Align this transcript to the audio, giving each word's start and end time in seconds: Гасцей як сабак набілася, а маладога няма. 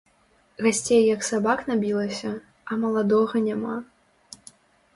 Гасцей 0.67 1.01
як 1.15 1.21
сабак 1.27 1.59
набілася, 1.69 2.31
а 2.71 2.81
маладога 2.85 3.45
няма. 3.51 3.75